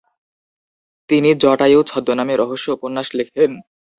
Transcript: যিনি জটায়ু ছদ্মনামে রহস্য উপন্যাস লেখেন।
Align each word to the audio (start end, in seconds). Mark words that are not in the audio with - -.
যিনি 1.09 1.31
জটায়ু 1.43 1.79
ছদ্মনামে 1.83 2.33
রহস্য 2.37 2.67
উপন্যাস 2.71 3.07
লেখেন। 3.13 3.51